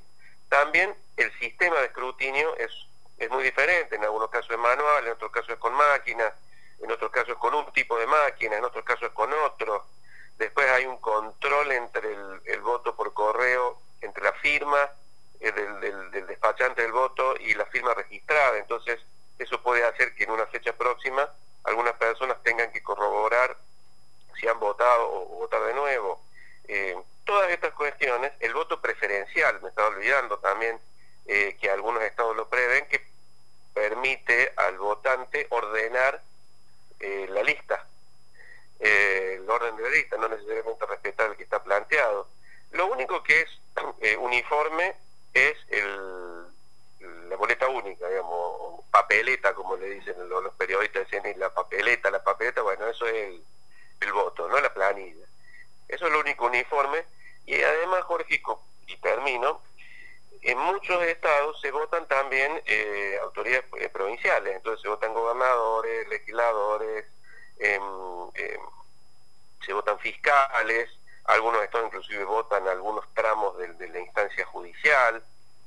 También 0.49 0.95
el 1.16 1.33
sistema 1.38 1.78
de 1.80 1.87
escrutinio 1.87 2.56
es, 2.56 2.71
es 3.18 3.30
muy 3.30 3.42
diferente, 3.42 3.97
en 3.97 4.04
algunos 4.04 4.30
casos 4.30 4.50
es 4.50 4.59
manual, 4.59 5.06
en 5.06 5.12
otros 5.12 5.30
casos 5.30 5.50
es 5.50 5.59
con 5.59 5.75
máquina, 5.75 6.33
en 6.80 6.90
otros 6.90 7.11
casos 7.11 7.30
es 7.30 7.37
con 7.37 7.54
un 7.54 7.73
tipo 7.73 7.99
de 7.99 8.06
máquina, 8.06 8.56
en 8.56 8.64
otros 8.64 8.85
casos 8.85 9.09
es 9.09 9.14
con 9.14 9.33
otro. 9.33 9.85
Después 10.38 10.69
hay 10.71 10.85
un 10.85 10.99
control 10.99 11.73
entre 11.73 12.12
el, 12.45 12.61
voto 12.61 12.95
por 12.95 13.14
correo, 13.14 13.81
entre 14.02 14.23
la 14.23 14.33
firma 14.35 14.90
eh, 15.40 15.50
del, 15.50 16.11
del, 16.11 16.26
despachante 16.26 16.83
del 16.83 16.93
voto 16.93 17.37
y 17.38 17.55
la 17.55 17.64
firma 17.66 17.95
registrada. 17.95 18.59
Entonces, 18.59 19.00
eso 19.38 19.62
puede 19.62 19.85
hacer 19.85 20.14
que 20.14 20.25
en 20.25 20.31
una 20.31 20.47
fecha 20.47 20.75
próxima 20.75 21.28
algunas 21.64 21.95
personas 21.95 22.43
tengan 22.43 22.71
que 22.71 22.83
corroborar 22.83 23.57
si 24.38 24.47
han 24.47 24.61
votado 24.61 25.11
o, 25.11 25.25
votar 25.38 25.62
de 25.62 25.75
nuevo. 25.75 26.21
Eh, 26.69 26.97
todas 27.25 27.50
estas 27.50 27.73
cuestiones, 27.73 28.33
el 28.40 28.52
voto 28.52 28.81
preferencial, 28.81 29.61
me 29.62 29.71
estaba 29.71 29.88
olvidando 29.88 30.38
también 30.38 30.78
eh, 31.26 31.57
que 31.59 31.71
algunos 31.71 32.02
estados 32.02 32.37
lo 32.37 32.49
prevén, 32.49 32.87
que 32.88 33.00
permite 33.73 34.52
al 34.57 34.76
votante 34.76 35.47
ordenar 35.50 36.23
la 37.00 37.43
lista 37.43 37.87
eh, 38.81 39.38
el 39.40 39.49
orden 39.49 39.76
de 39.76 39.83
la 39.83 39.88
lista, 39.90 40.16
no 40.16 40.28
necesariamente 40.28 40.87
respetar 40.87 41.31
el 41.31 41.37
que 41.37 41.45
está 41.45 41.62
planteado. 41.62 42.28
Lo 42.73 42.87
único 42.87 43.23
que 43.23 43.43
es 43.43 43.49
eh, 44.02 44.17
uniforme 44.17 44.95
es 45.33 45.57
el, 45.69 46.47
la 47.28 47.37
boleta 47.37 47.69
única, 47.69 48.09
digamos, 48.09 48.85
papeleta, 48.90 49.54
como 49.54 49.76
le 49.76 49.90
dicen 49.90 50.14
los, 50.28 50.54
periodistas, 50.54 51.09
dicen 51.11 51.38
la 51.38 51.52
papeleta, 51.52 52.11
la 52.11 52.23
papeleta, 52.23 52.62
bueno, 52.62 52.87
eso 52.87 53.07
es 53.07 53.14
el, 53.14 53.45
el 54.00 54.12
voto, 54.12 54.49
no 54.49 54.61
la 54.61 54.73
planilla. 54.73 55.25
Eso 55.88 56.07
es 56.07 56.12
lo 56.12 56.21
único 56.21 56.47
uniforme. 56.47 57.04
Y 57.47 57.62
además, 57.62 58.02
Jorge, 58.04 58.43
y 58.88 58.97
termino, 58.97 59.61
en 60.43 60.59
muchos 60.59 61.02
estados 61.04 61.61
se 61.61 61.71
votan 61.71 62.07
también 62.09 62.61
eh, 62.67 63.19
autoridades 63.23 63.64
eh, 63.78 63.88
provinciales, 63.88 64.57
entonces 64.57 64.83
se 64.83 64.88
votan 64.88 65.14
gobernadores, 65.14 66.09
legisladores, 66.09 67.07
eh, 67.59 67.81
se 69.64 69.73
votan 69.73 69.99
fiscales, 69.99 70.88
algunos 71.26 71.62
estados 71.62 71.88
inclusive 71.88 72.25
votan 72.25 72.66
algunos 72.69 73.05
tramos 73.14 73.57
de, 73.59 73.88
la 73.88 73.99
instancia 73.99 74.47
judicial. 74.47 75.23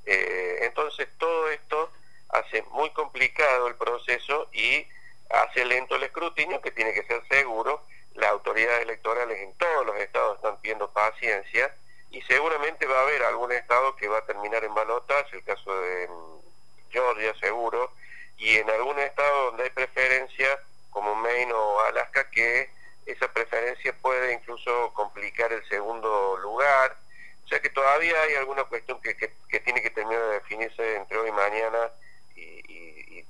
Eh, 0.06 0.60
entonces 0.62 1.08
todo 1.18 1.50
esto 1.50 1.92
hace 2.30 2.64
muy 2.72 2.90
complicado 2.92 3.68
el 3.68 3.76
proceso 3.76 4.48
y 4.54 4.88
hace 5.30 5.66
lento 5.66 5.96
el 5.96 6.04
escrutinio 6.04 6.62
que 6.62 6.72
tiene 6.72 6.94
que 6.94 7.04
ser 7.04 7.22
seguro. 7.28 7.84
Las 8.16 8.32
autoridades 8.32 8.84
electorales 8.84 9.40
en 9.40 9.54
todos 9.56 9.86
los 9.86 9.96
estados 9.98 10.38
están 10.38 10.60
pidiendo 10.62 10.90
paciencia 10.92 11.74
y 12.12 12.22
seguramente 12.24 12.86
va 12.88 13.00
a 13.00 13.04
haber 13.04 13.24
algún 13.24 13.52
estado 13.52 13.96
que 13.96 14.08
va 14.08 14.20
a 14.20 14.26
terminar 14.26 14.64
en 14.64 14.74
balotas, 14.74 15.26
el 15.34 15.44
caso 15.44 15.80
de 15.82 16.08
mm, 16.08 16.92
Georgia 16.92 17.34
seguro, 17.40 17.92
y 18.38 18.58
en 18.58 18.70
algún 18.70 18.98
estado 19.00 19.46
donde 19.46 19.64
hay 19.64 19.70
preferencia 19.70 20.60
como 20.90 21.16
Maine 21.16 21.54
o 21.54 21.80
Alaska 21.82 22.30
que 22.30 22.70
esa 23.06 23.32
preferencia 23.32 23.94
puede 24.02 24.34
incluso 24.34 24.94
complicar 24.94 25.52
el 25.52 25.68
segundo 25.68 26.38
lugar. 26.38 26.98
O 27.46 27.48
sea 27.48 27.60
que 27.60 27.70
todavía 27.70 28.14
hay 28.22 28.36
alguna 28.36 28.64
cuestión 28.66 29.02
que, 29.02 29.16
que, 29.16 29.60
tiene 29.60 29.82
que 29.82 29.90
terminar 29.90 30.22
de 30.22 30.34
definirse 30.34 30.96
entre 30.96 31.18
hoy 31.18 31.30
y 31.30 31.32
mañana 31.32 31.92
y, 32.36 33.26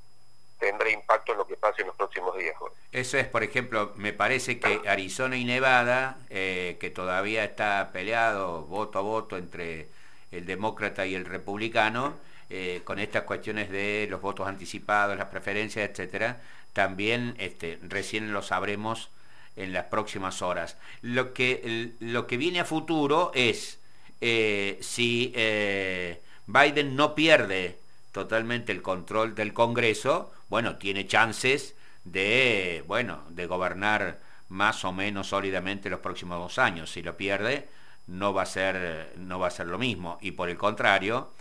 tendrá 0.60 0.90
impacto 0.90 1.32
en 1.32 1.38
lo 1.38 1.48
que 1.48 1.56
pase 1.56 1.84
en 1.84 1.88
los 1.88 1.96
próximos 1.96 2.38
días. 2.38 2.54
Eso 2.92 3.18
es, 3.18 3.26
por 3.28 3.44
ejemplo, 3.44 3.94
me 3.96 4.12
parece 4.12 4.60
que 4.60 4.82
Arizona 4.90 5.38
y 5.38 5.46
Nevada, 5.46 6.18
eh, 6.30 6.76
que 6.82 6.90
todavía 6.90 7.46
está 7.46 7.92
peleado 7.94 8.64
voto 8.64 9.00
a 9.00 9.02
voto 9.02 9.38
entre 9.38 9.88
el 10.32 10.46
demócrata 10.46 11.06
y 11.06 11.16
el 11.16 11.24
republicano, 11.24 12.18
eh, 12.50 12.82
con 12.84 13.00
estas 13.00 13.24
cuestiones 13.24 13.70
de 13.70 14.08
los 14.10 14.20
votos 14.20 14.50
anticipados, 14.50 15.18
las 15.18 15.30
preferencias, 15.30 15.90
etcétera, 15.90 16.42
también 16.74 17.36
este, 17.40 17.80
recién 17.84 18.34
lo 18.34 18.42
sabremos 18.42 19.10
en 19.56 19.74
las 19.74 19.86
próximas 19.86 20.42
horas. 20.42 20.78
Lo 21.02 21.34
que, 21.34 21.94
lo 22.00 22.28
que 22.28 22.38
viene 22.38 22.60
a 22.60 22.66
futuro 22.66 23.32
es 23.34 23.80
eh, 24.22 24.78
si 24.82 25.32
eh, 25.36 26.22
Biden 26.48 26.96
no 26.96 27.16
pierde 27.16 27.78
totalmente 28.12 28.72
el 28.72 28.82
control 28.82 29.36
del 29.36 29.54
Congreso, 29.54 30.32
bueno, 30.50 30.78
tiene 30.78 31.08
chances 31.08 31.76
de, 32.04 32.84
bueno, 32.88 33.24
de 33.30 33.46
gobernar 33.46 34.20
más 34.50 34.84
o 34.84 34.92
menos 34.92 35.28
sólidamente 35.28 35.90
los 35.90 36.00
próximos 36.00 36.40
dos 36.40 36.58
años. 36.58 36.92
Si 36.92 37.04
lo 37.04 37.16
pierde, 37.16 37.70
no 38.08 38.34
va 38.34 38.44
a 38.44 38.48
ser, 38.48 39.14
no 39.18 39.40
va 39.40 39.48
a 39.48 39.52
ser 39.52 39.68
lo 39.68 39.78
mismo. 39.78 40.18
Y 40.22 40.32
por 40.32 40.50
el 40.50 40.58
contrario, 40.58 41.32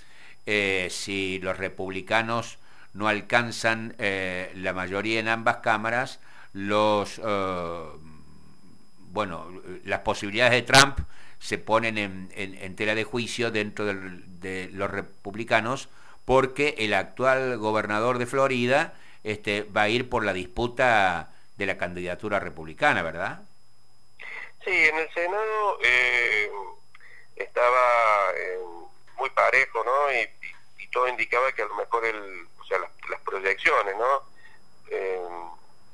eh, 0.47 0.89
si 0.91 1.39
los 1.41 1.57
republicanos 1.57 2.59
no 2.99 3.09
alcanzan 3.09 3.95
la 3.99 4.73
mayoría 4.73 5.21
en 5.21 5.29
ambas 5.29 5.59
cámaras, 5.59 6.21
los, 6.53 7.21
eh, 7.25 7.85
bueno, 9.11 9.51
las 9.85 10.01
posibilidades 10.01 10.53
de 10.53 10.63
Trump 10.63 10.99
se 11.39 11.59
ponen 11.59 12.29
en, 12.35 12.77
tela 12.77 12.95
de 12.95 13.05
juicio 13.05 13.51
dentro 13.51 13.85
de 13.85 14.71
los 14.73 14.91
republicanos 14.91 15.89
porque 16.25 16.75
el 16.79 16.95
actual 16.95 17.57
gobernador 17.59 18.19
de 18.19 18.27
Florida 18.27 18.95
este, 19.25 19.63
va 19.63 19.83
a 19.83 19.89
ir 19.89 20.11
por 20.11 20.25
la 20.25 20.33
disputa 20.33 21.31
de 21.57 21.67
la 21.67 21.79
candidatura 21.79 22.41
republicana, 22.41 23.03
¿verdad? 23.03 23.41
Sí, 24.65 24.71
en 24.71 24.97
el 24.97 25.09
Senado 25.15 25.79
eh, 25.83 26.51
estaba 27.37 28.33
eh, 28.37 28.59
muy 29.17 29.31
parejo, 29.31 29.85
¿no? 29.85 30.13
Y, 30.13 30.29
todo 30.91 31.07
indicaba 31.07 31.53
que 31.53 31.61
a 31.61 31.67
lo 31.67 31.75
mejor 31.75 32.03
el, 32.07 32.47
proyecciones, 33.29 33.97
¿no? 33.97 34.23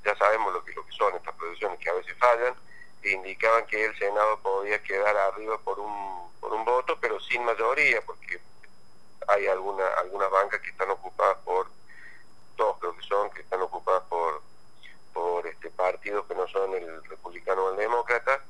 ya 0.04 0.14
sabemos 0.16 0.52
lo 0.52 0.64
que, 0.64 0.72
lo 0.74 0.84
que 0.86 0.92
son 0.92 1.14
estas 1.16 1.34
proyecciones 1.34 1.78
que 1.78 1.90
a 1.90 1.94
veces 1.94 2.14
fallan, 2.18 2.54
indicaban 3.02 3.66
que 3.66 3.84
el 3.84 3.98
Senado 3.98 4.38
podía 4.40 4.82
quedar 4.82 5.16
arriba 5.16 5.58
por 5.58 5.80
un, 5.80 6.30
por 6.40 6.52
un 6.52 6.64
voto, 6.64 6.98
pero 7.00 7.18
sin 7.20 7.44
mayoría, 7.44 8.00
porque 8.02 8.40
hay 9.28 9.46
alguna, 9.46 9.86
algunas 9.98 10.30
bancas 10.30 10.60
que 10.60 10.70
están 10.70 10.90
ocupadas 10.90 11.38
por, 11.44 11.68
todos 12.56 12.78
creo 12.78 12.96
que 12.96 13.02
son, 13.02 13.30
que 13.30 13.40
están 13.40 13.62
ocupadas 13.62 14.02
por, 14.04 14.42
por 15.12 15.46
este 15.46 15.70
partidos 15.70 16.26
que 16.26 16.34
no 16.34 16.46
son 16.48 16.74
el 16.74 17.04
republicano 17.04 17.64
o 17.64 17.70
el 17.72 17.76
demócrata, 17.76 18.44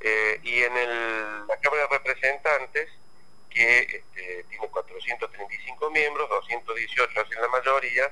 eh, 0.00 0.40
y 0.42 0.62
en 0.62 0.76
el, 0.76 1.46
la 1.46 1.56
Cámara 1.58 1.82
de 1.82 1.98
Representantes, 1.98 2.90
que 3.50 3.80
este, 3.80 4.44
tiene 4.44 4.68
435 4.68 5.90
miembros, 5.90 6.28
218 6.28 7.20
hacen 7.20 7.40
la 7.40 7.48
mayoría, 7.48 8.10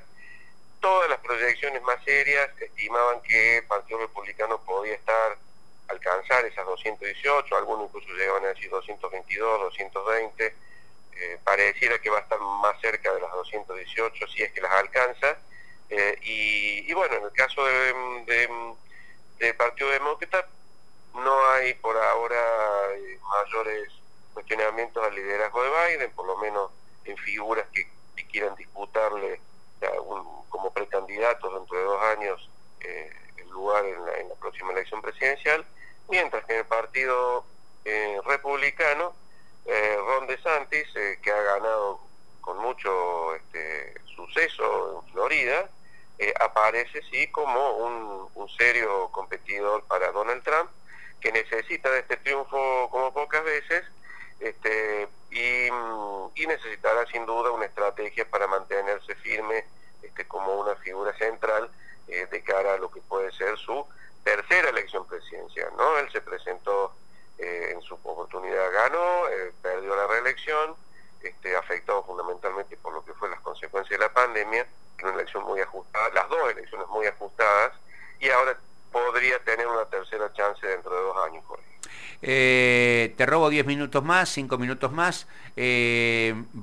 todas 0.84 1.08
las 1.08 1.18
proyecciones 1.20 1.80
más 1.80 1.96
serias 2.04 2.50
estimaban 2.60 3.22
que 3.22 3.56
el 3.56 3.66
Partido 3.66 4.00
Republicano 4.00 4.60
podía 4.60 4.92
estar 4.92 5.38
alcanzar 5.88 6.44
esas 6.44 6.66
218, 6.66 7.56
algunos 7.56 7.86
incluso 7.86 8.12
llegaban 8.12 8.44
a 8.44 8.48
decir 8.48 8.68
222, 8.68 9.60
220, 9.60 10.54
eh, 11.16 11.38
pareciera 11.42 11.98
que 12.00 12.10
va 12.10 12.18
a 12.18 12.20
estar 12.20 12.38
más 12.38 12.78
cerca 12.82 13.14
de 13.14 13.20
las 13.22 13.32
218 13.32 14.26
si 14.28 14.42
es 14.42 14.52
que 14.52 14.60
las 14.60 14.72
alcanza, 14.72 15.38
eh, 15.88 16.18
y, 16.20 16.92
bueno, 16.92 17.14
en 17.16 17.24
el 17.24 17.32
caso 17.32 17.64
del 17.64 18.26
de, 19.38 19.54
Partido 19.54 19.88
Demócrata 19.88 20.46
no 21.14 21.50
hay 21.52 21.72
por 21.74 21.96
ahora 21.96 22.36
eh, 22.94 23.18
mayores 23.22 23.88
cuestionamientos 24.34 25.02
al 25.02 25.14
liderazgo 25.14 25.62
de 25.62 25.70
Biden, 25.70 26.10
por 26.10 26.26
lo 26.26 26.36
menos 26.36 26.70
en 27.06 27.16
figuras 27.16 27.66
que, 27.72 27.88
quieran 28.30 28.56
disputarle 28.56 29.13
un, 29.13 29.13
como 29.13 29.13
precandidatos 31.24 31.54
dentro 31.54 31.78
de 31.78 31.84
dos 31.84 32.02
años 32.02 32.50
eh, 32.80 33.12
el 33.38 33.48
lugar 33.48 33.84
en 33.84 34.28
la, 34.28 34.34
próxima 34.36 34.72
elección 34.72 35.00
presidencial, 35.00 35.64
mientras 36.08 36.44
que 36.44 36.52
en 36.52 36.58
el 36.60 36.66
Partido 36.66 37.44
eh, 37.84 38.18
Republicano, 38.26 39.14
eh, 39.64 39.96
Ron 39.98 40.26
DeSantis, 40.26 40.86
que 41.22 41.30
ha 41.30 41.42
ganado 41.42 42.00
con 42.40 42.58
mucho 42.58 43.34
este, 43.36 43.94
suceso 44.14 45.02
en 45.02 45.12
Florida, 45.12 45.70
aparece 46.40 47.02
sí 47.10 47.26
como 47.28 47.76
un, 47.78 48.48
serio 48.58 49.08
competidor 49.10 49.82
para 49.84 50.12
Donald 50.12 50.42
Trump, 50.44 50.70
que 51.20 51.32
necesita 51.32 51.90
de 51.90 52.00
este 52.00 52.18
triunfo 52.18 52.88
como 52.90 53.12
pocas 53.12 53.42
veces 53.42 53.82
este, 54.38 55.08
y, 55.30 55.66
y, 56.40 56.46
necesitará 56.46 57.06
sin 57.10 57.26
duda 57.26 57.50
una 57.50 57.64
estrategia 57.64 58.28
para 58.30 58.46
mantenerse 58.46 59.14
firme 59.16 59.64
este, 60.04 60.26
como 60.26 60.60
una 60.60 60.74
figura 60.76 61.12
central 61.16 61.70
eh, 62.08 62.26
de 62.30 62.42
cara 62.42 62.74
a 62.74 62.78
lo 62.78 62.90
que 62.90 63.00
puede 63.00 63.32
ser 63.32 63.56
su 63.58 63.86
tercera 64.22 64.70
elección 64.70 65.06
presidencial. 65.06 65.70
¿no? 65.76 65.98
Él 65.98 66.10
se 66.12 66.20
presentó 66.20 66.92
eh, 67.38 67.72
en 67.72 67.82
su 67.82 67.94
oportunidad, 67.94 68.72
ganó, 68.72 69.28
eh, 69.28 69.52
perdió 69.62 69.96
la 69.96 70.06
reelección, 70.06 70.74
este, 71.22 71.56
afectado 71.56 72.04
fundamentalmente 72.04 72.76
por 72.76 72.92
lo 72.92 73.04
que 73.04 73.14
fue 73.14 73.30
las 73.30 73.40
consecuencias 73.40 73.98
de 73.98 74.06
la 74.06 74.12
pandemia, 74.12 74.66
una 75.02 75.14
elección 75.14 75.44
muy 75.44 75.60
ajustada, 75.60 76.10
las 76.10 76.28
dos 76.28 76.50
elecciones 76.50 76.86
muy 76.88 77.06
ajustadas, 77.06 77.72
y 78.20 78.28
ahora 78.30 78.56
podría 78.92 79.38
tener 79.40 79.66
una 79.66 79.84
tercera 79.86 80.32
chance 80.32 80.66
dentro 80.66 80.94
de 80.94 81.02
dos 81.02 81.16
años. 81.26 81.44
Por 81.46 81.58
eh, 82.26 83.12
te 83.18 83.26
robo 83.26 83.50
10 83.50 83.66
minutos 83.66 84.02
más, 84.02 84.30
5 84.30 84.56
minutos 84.56 84.90
más. 84.92 85.26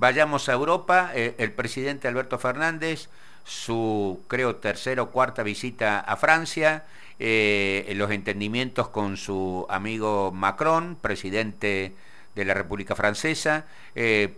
Vayamos 0.01 0.50
a 0.50 0.53
Europa. 0.53 1.12
Eh, 1.13 1.36
el 1.38 1.51
presidente 1.51 2.08
Alberto 2.08 2.39
Fernández, 2.39 3.08
su, 3.43 4.24
creo, 4.27 4.55
tercera 4.55 5.03
o 5.03 5.12
cuarta 5.12 5.43
visita 5.43 6.00
a 6.00 6.17
Francia, 6.17 6.86
los 7.20 8.10
entendimientos 8.10 8.88
con 8.88 9.15
su 9.15 9.67
amigo 9.70 10.31
Macron, 10.31 10.98
presidente 11.00 11.93
de 12.34 12.46
la 12.46 12.55
República 12.55 12.96
Francesa, 12.96 13.65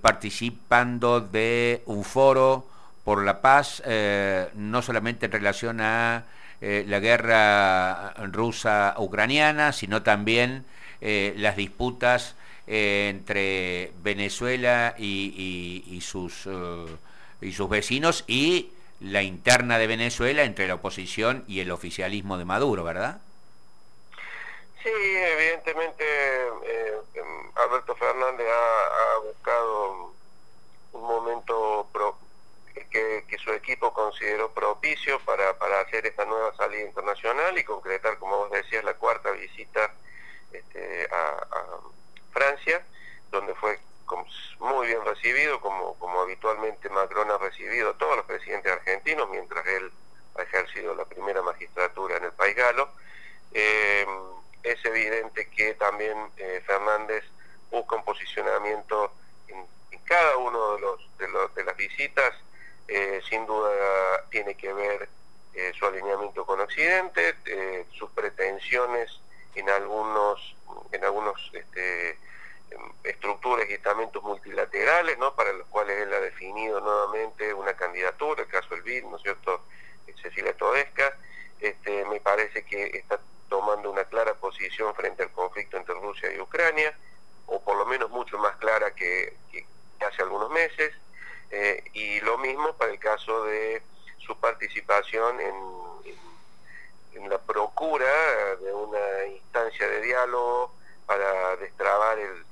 participando 0.01 1.21
de 1.21 1.81
un 1.85 2.03
foro 2.03 2.67
por 3.05 3.23
la 3.23 3.39
paz, 3.39 3.81
no 4.55 4.81
solamente 4.81 5.27
en 5.27 5.31
relación 5.31 5.79
a 5.79 6.25
la 6.59 6.99
guerra 6.99 8.13
rusa-ucraniana, 8.31 9.71
sino 9.71 10.03
también 10.03 10.65
eh, 11.05 11.33
las 11.35 11.57
disputas 11.57 12.35
eh, 12.65 13.09
entre 13.09 13.91
Venezuela 14.01 14.95
y, 14.97 15.99
sus, 16.01 16.45
eh, 16.45 16.85
y 17.41 17.51
sus 17.51 17.69
vecinos 17.69 18.23
y 18.27 18.71
la 19.01 19.21
interna 19.21 19.77
de 19.77 19.87
Venezuela 19.87 20.43
entre 20.43 20.67
la 20.67 20.75
oposición 20.75 21.43
y 21.47 21.59
el 21.59 21.71
oficialismo 21.71 22.37
de 22.37 22.45
Maduro, 22.45 22.83
¿verdad? 22.83 23.19
Sí, 24.81 24.89
evidentemente 24.89 26.03
em, 27.15 27.51
Alberto 27.55 27.95
Fernández 27.95 28.47
ha, 28.47 29.17
buscado 29.19 30.13
un 30.93 31.01
momento 31.01 31.87
que, 32.91 33.25
que, 33.27 33.37
su 33.39 33.51
equipo 33.51 33.93
consideró 33.93 34.51
propicio 34.51 35.19
para, 35.21 35.57
para 35.57 35.81
hacer 35.81 36.05
esta 36.05 36.25
nueva 36.25 36.55
salida 36.55 36.83
internacional 36.83 37.57
y 37.57 37.63
concretar, 37.63 38.17
como 38.19 38.37
vos 38.37 38.51
decías, 38.51 38.83
la 38.83 38.93
cuarta 38.93 39.31
visita 39.31 39.93
este, 40.51 41.07
a, 41.11 41.47
Francia, 42.33 42.83
donde 43.31 43.55
fue 43.55 43.79
muy 44.59 44.87
bien 44.87 45.03
recibido, 45.03 45.59
como, 45.59 46.21
habitualmente 46.21 46.89
Macron 46.89 47.31
ha 47.31 47.37
recibido 47.37 47.91
a 47.91 47.97
todos 47.97 48.17
los 48.17 48.25
presidentes 48.25 48.71
argentinos, 48.71 49.29
mientras 49.29 49.65
él 49.65 49.91
ha 50.35 50.43
ejercido 50.43 50.95
la 50.95 51.05
primera 51.05 51.41
magistratura 51.41 52.17
en 52.17 52.25
el 52.25 52.31
país 52.31 52.55
galo. 52.55 52.89
Eh, 53.53 54.05
es 54.63 54.83
evidente 54.85 55.47
que 55.49 55.73
también 55.75 56.17
eh, 56.37 56.61
Fernández 56.65 57.23
busca 57.69 57.95
un 57.95 58.05
posicionamiento 58.05 59.11
en, 59.47 59.65
cada 60.05 60.37
uno 60.37 60.75
de, 60.75 60.81
los, 60.81 61.17
de, 61.17 61.27
los, 61.29 61.55
de 61.55 61.63
las 61.63 61.77
visitas, 61.77 62.33
eh, 62.87 63.21
sin 63.29 63.45
duda 63.45 63.69
tiene 64.29 64.55
que 64.55 64.71
ver 64.73 65.09
su 65.77 65.85
alineamiento 65.85 66.45
con 66.45 66.59
Occidente, 66.59 67.35
sus 67.91 68.09
pretensiones 68.11 69.19
en 69.55 69.69
algunos 69.69 70.55
en 70.91 71.03
algunos 71.03 71.51
este, 71.53 72.17
estructuras 73.03 73.69
y 73.69 73.73
estamentos 73.73 74.23
multilaterales, 74.23 75.17
¿no? 75.17 75.35
para 75.35 75.53
los 75.53 75.67
cuales 75.67 76.01
él 76.01 76.13
ha 76.13 76.19
definido 76.19 76.79
nuevamente 76.79 77.53
una 77.53 77.73
candidatura, 77.73 78.41
el 78.41 78.47
caso 78.47 78.69
del 78.69 78.83
BID, 78.83 79.03
¿no 79.05 79.17
es 79.17 79.23
cierto?, 79.23 79.61
Cecilia 80.21 80.55
Todesca, 80.55 81.17
este, 81.59 82.05
me 82.05 82.21
parece 82.21 82.63
que 82.63 82.85
está 82.97 83.19
tomando 83.49 83.91
una 83.91 84.05
clara 84.05 84.33
posición 84.35 84.95
frente 84.95 85.23
al 85.23 85.31
conflicto 85.31 85.75
entre 85.75 85.95
Rusia 85.95 86.33
y 86.33 86.39
Ucrania, 86.39 86.97
o 87.47 87.61
por 87.61 87.75
lo 87.77 87.85
menos 87.85 88.09
mucho 88.09 88.37
más 88.37 88.55
clara 88.55 88.95
que, 88.95 89.35
hace 89.99 90.21
algunos 90.21 90.49
meses, 90.51 90.93
eh, 91.51 91.83
y 91.93 92.19
lo 92.21 92.37
mismo 92.37 92.73
para 92.77 92.91
el 92.91 92.99
caso 92.99 93.45
de 93.45 93.81
su 94.17 94.37
participación 94.39 95.39
en 95.41 95.83
en 97.15 97.29
la 97.29 97.37
procura 97.37 98.55
de 98.61 98.73
una 98.73 99.25
instancia 99.27 99.87
de 99.87 100.01
diálogo 100.01 100.73
para 101.05 101.55
destrabar 101.57 102.17
el, 102.19 102.43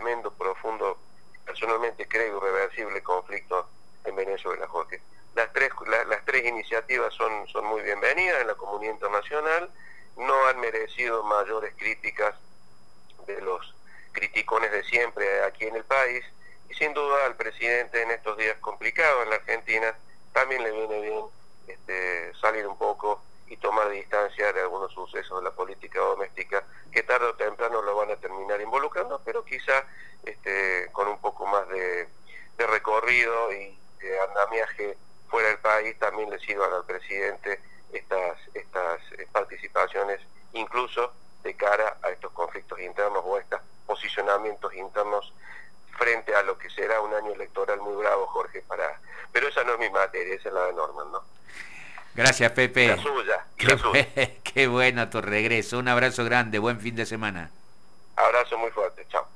tremendo, 0.00 0.30
profundo, 0.32 0.98
personalmente 1.44 2.08
creo 2.08 2.38
irreversible 2.38 3.02
conflicto 3.02 3.68
en 4.04 4.16
Venezuela, 4.16 4.66
Jorge. 4.66 4.98
Las 5.34 5.52
tres, 5.52 5.70
las 6.08 6.24
tres 6.24 6.46
iniciativas 6.46 7.12
son, 7.12 7.46
son 7.48 7.66
muy 7.66 7.82
bienvenidas 7.82 8.40
en 8.40 8.46
la 8.46 8.54
comunidad 8.54 8.94
internacional, 8.94 9.70
no 10.16 10.46
han 10.46 10.58
merecido 10.58 11.22
mayores 11.24 11.74
críticas 11.76 12.34
de 13.26 13.42
los 13.42 13.74
criticones 14.12 14.72
de 14.72 14.82
siempre 14.84 15.44
aquí 15.44 15.66
en 15.66 15.76
el 15.76 15.84
país, 15.84 16.24
y 16.70 16.74
sin 16.74 16.94
duda 16.94 17.26
al 17.26 17.36
presidente 17.36 18.00
en 18.00 18.10
estos 18.10 18.38
días 18.38 18.56
complicados 18.60 19.24
en 19.24 19.30
la 19.30 19.36
Argentina 19.36 19.94
también 20.32 20.62
le 20.62 20.70
viene 20.70 21.00
bien 21.02 21.24
este, 21.66 22.32
salir 22.40 22.66
un 22.66 22.78
poco 22.78 23.22
y 23.48 23.56
tomar 23.58 23.90
distancia 23.90 24.50
de 24.52 24.62
algunos 24.62 24.92
sucesos 24.92 25.40
de 25.40 25.44
la 25.44 25.54
política 25.54 26.00
doméstica 26.00 26.64
que 26.90 27.02
tarde 27.02 27.26
o 27.26 27.34
temprano 27.34 27.82
lo 27.82 27.94
van 27.96 28.10
a 28.10 28.16
terminar 28.16 28.60
involucrando, 28.60 29.20
pero 29.24 29.44
quizá 29.44 29.84
este, 30.24 30.88
con 30.92 31.08
un 31.08 31.18
poco 31.20 31.46
más 31.46 31.68
de, 31.68 32.08
recorrido 32.58 33.52
y 33.52 33.78
de 34.00 34.20
andamiaje 34.20 34.98
fuera 35.28 35.48
del 35.48 35.58
país 35.58 35.98
también 35.98 36.28
le 36.28 36.38
sirvan 36.40 36.70
al 36.72 36.84
presidente 36.84 37.58
estas, 37.90 38.36
estas 38.52 39.00
eh, 39.12 39.26
participaciones, 39.32 40.20
incluso 40.52 41.10
de 41.42 41.54
cara 41.54 41.96
a 42.02 42.10
estos 42.10 42.30
conflictos 42.32 42.78
internos 42.80 43.22
o 43.24 43.38
estos 43.38 43.60
posicionamientos 43.86 44.74
internos 44.74 45.32
frente 45.96 46.34
a 46.34 46.42
lo 46.42 46.58
que 46.58 46.68
será 46.70 47.00
un 47.00 47.14
año 47.14 47.32
electoral 47.32 47.80
muy 47.80 47.94
bravo, 47.96 48.26
Jorge, 48.26 48.62
para... 48.62 49.00
Pero 49.32 49.48
esa 49.48 49.64
no 49.64 49.74
es 49.74 49.78
mi 49.78 49.90
materia, 49.90 50.34
esa 50.34 50.48
es 50.48 50.54
la 50.54 50.66
de 50.66 50.72
Norman, 50.74 51.12
¿no? 51.12 51.22
Gracias, 52.14 52.52
Pepe. 52.52 52.88
La 52.88 52.98
suya. 52.98 53.46
Qué, 53.56 54.38
qué 54.42 54.66
bueno 54.66 55.08
tu 55.08 55.20
regreso. 55.20 55.78
Un 55.78 55.88
abrazo 55.88 56.24
grande. 56.24 56.58
Buen 56.58 56.80
fin 56.80 56.96
de 56.96 57.06
semana. 57.06 57.50
Abrazo 58.16 58.58
muy 58.58 58.70
fuerte. 58.70 59.06
Chao. 59.10 59.29